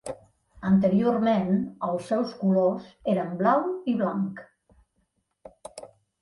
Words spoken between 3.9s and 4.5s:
i blanc.